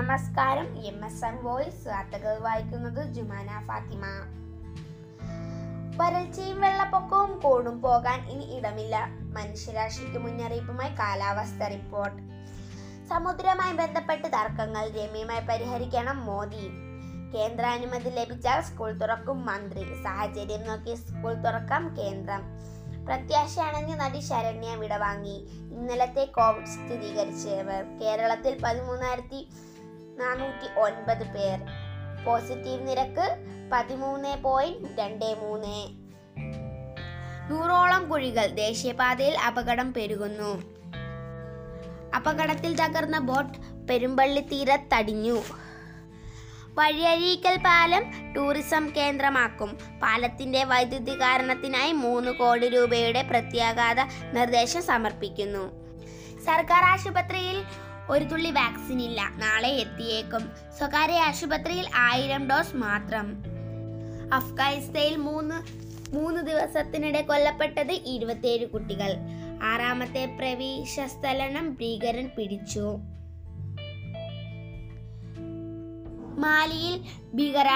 നമസ്കാരം. 0.00 0.84
M 0.84 1.04
S 1.04 1.24
M 1.24 1.44
voice 1.44 1.88
വാർത്തകൾ 1.88 2.38
വായിക്കുന്നത് 2.38 3.12
ജുമാന 3.12 3.64
ഫാത്തിമ. 3.68 4.04
വരൾച്ചയും 5.96 6.60
വെള്ളപ്പൊക്കവും 6.60 7.38
കൂടും 7.38 7.82
പോകാൻ 7.82 8.30
ഇനി 8.30 8.44
ഇടമില്ല. 8.44 9.06
മനുഷ്യരാശിക്ക് 9.10 10.18
മുന്നറിയിപ്പുമായി 10.18 10.94
കാലാവസ്ഥ 10.94 11.64
റിപ്പോർട്ട്. 11.64 12.22
സമുദ്രവുമായി 13.08 13.76
ബന്ധപ്പെട്ട് 13.76 14.26
തർക്കങ്ങൾ 14.26 14.88
രമ്യമായി 14.88 15.40
പരിഹരിക്കണം 15.40 16.26
മോദി. 16.26 16.70
കേന്ദ്രാനുമതി 17.34 18.10
ലഭിച്ചാൽ 18.10 18.60
സ്കൂൾ 18.60 18.92
തുറക്കും 18.92 19.46
മന്ത്രി. 19.46 20.02
സാഹചര്യം 20.02 20.66
നോക്കി 20.66 20.94
സ്കൂൾ 20.94 21.34
തുറക്കാം 21.34 21.96
കേന്ദ്രം. 21.98 22.42
പ്രത്യാശയാണെന്ന് 23.06 24.00
നടി 24.00 24.18
ശരണ്യ 24.18 24.74
വിടവാങ്ങി. 24.74 25.48
ഇന്നലത്തെ 25.72 26.24
കോവിഡ് 26.24 26.66
സ്ഥിരീകരിച്ചവർ 26.66 27.98
കേരളത്തിൽ 27.98 28.60
പതിമൂന്നായിരത്തി 28.64 29.50
നാനൂറ്റി 30.20 30.80
ഒൻപത് 30.80 31.24
പേർ. 31.34 31.58
പോസിറ്റീവ് 32.24 32.88
നിരക്ക് 32.88 33.26
പതിമൂന്ന് 33.72 34.42
പോയിന്റ് 34.42 35.00
രണ്ട് 35.00 35.24
മൂന്ന്. 35.24 35.76
നൂറോളം 37.50 38.08
കുഴികൾ 38.08 38.46
ദേശീയപാതയിൽ 38.46 39.38
അപകടം 39.38 39.94
പെരുകുന്നു. 39.94 40.50
അപകടത്തിൽ 42.16 42.76
തകർന്ന 42.76 43.18
ബോട്ട് 43.18 43.58
പെരുമ്പള്ളി 43.88 44.40
തീരത്തടിഞ്ഞു 44.40 45.42
വഴിയഴീക്കൽ 46.74 47.56
പാലം 47.56 48.32
ടൂറിസം 48.36 48.92
കേന്ദ്രമാക്കും. 48.96 49.78
പാലത്തിന്റെ 50.02 50.64
വൈദ്യുതീകരണത്തിനായി 50.64 51.92
മൂന്ന് 51.92 52.30
കോടി 52.30 52.68
രൂപയുടെ 52.68 53.22
പ്രത്യാഘാത 53.22 54.00
നിർദ്ദേശം 54.32 54.82
സമർപ്പിക്കുന്നു. 54.82 55.64
സർക്കാർ 56.44 56.82
ആശുപത്രിയിൽ 56.84 57.64
ഒരു 58.10 58.24
തുള്ളി 58.24 58.50
വാക്സിൻ 58.50 59.02
ഇല്ല. 59.02 59.32
നാളെ 59.36 59.68
എത്തിയേക്കും. 59.68 60.50
സ്വകാര്യ 60.78 61.18
ആശുപത്രിയിൽ 61.18 61.88
ആയിരം 61.94 62.48
ഡോസ് 62.48 62.76
മാത്രം. 62.76 63.42
അഫ്ഗാനിസ്ഥാനിൽ 64.32 65.16
മൂന്ന് 65.16 65.90
മൂന്ന് 66.16 66.40
ദിവസത്തിനിടെ 66.40 67.22
കൊല്ലപ്പെട്ടത് 67.22 67.92
ഇരുപത്തിയേഴ് 67.92 68.66
കുട്ടികൾ. 68.66 69.16
ആറാമത്തെ 69.62 70.36
പ്രവേശസ്ഥലനം 70.38 71.74
ഭീകരൻ 71.74 72.30
പിടിച്ചു. 72.38 72.98
മാലിയിൽ 76.38 77.04
ഭീകര 77.34 77.68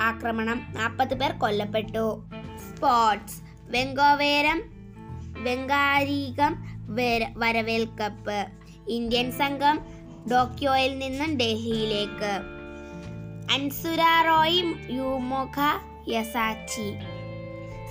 ആക്രമണം. 0.00 0.66
നാൽപ്പത് 0.70 1.14
പേർ 1.14 1.32
കൊല്ലപ്പെട്ടു. 1.32 2.28
സ്പോർട്സ്. 2.56 3.42
വെങ്കോവേരം 3.62 4.62
വെങ്കാരീകം 5.42 6.56
വര- 6.94 7.32
വരവേൽക്കപ്പ്. 7.36 8.59
ഇന്ത്യൻ 8.90 9.32
സംഘം 9.32 9.80
ടോക്കിയോയിൽ 10.30 10.98
നിന്നും 10.98 11.36
ഡൽഹിയിലേക്ക്. 11.36 12.32
അൻസുര 13.52 14.00
റോയ് 14.26 14.62
യുമോഖ 14.90 15.58
യസാച്ചി. 16.08 16.94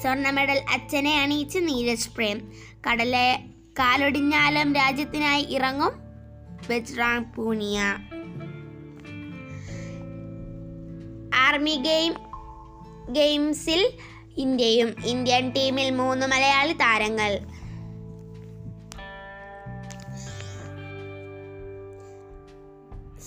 സ്വർണ 0.01 0.29
മെഡൽ 0.29 0.61
അച്ഛനെ 0.73 1.21
അണിയിച്ച് 1.21 1.59
നീരജ് 1.61 2.09
പ്രേം. 2.15 2.51
കടലെ 2.89 3.39
കാലൊടിഞ്ഞാലും 3.79 4.75
രാജ്യത്തിനായി 4.75 5.47
ഇറങ്ങും 5.49 5.91
ബജ്റാങ് 6.69 7.33
പൂനിയ. 7.35 7.79
ആർമി 11.35 11.75
ഗെയിം 11.75 12.13
ഗെയിംസിൽ 13.13 13.91
ഇന്ത്യയും 14.37 14.95
ഇന്ത്യൻ 15.05 15.51
ടീമിൽ 15.51 15.89
മൂന്ന് 15.89 16.25
മലയാളി 16.25 16.73
താരങ്ങൾ. 16.73 17.39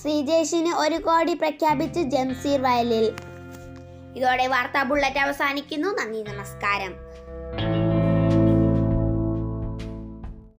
ശ്രീജേഷിന് 0.01 0.73
ഒരു 0.75 0.97
കോടി 0.97 1.35
പ്രഖ്യാപിച്ച് 1.35 2.01
ജംസീർ 2.01 2.63
വയലിൽ. 2.63 3.07
ഇതോടെ 4.17 4.47
വാർത്താ 4.47 4.83
ബുള്ളറ്റ് 4.83 5.19
അവസാനിക്കുന്നു. 5.19 5.89
നന്ദി 5.89 6.23
നമസ്കാരം. 6.23 6.93